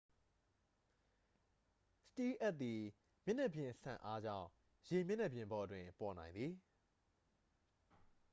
[2.11, 2.81] စတီးလ်အပ်သည်
[3.25, 4.49] မျက်နှာပြင်စန့်အားကြောင့်
[4.89, 6.53] ရေမျက်နှာပြင်ပေါ်တွင် ပေါ်နိုင်သည်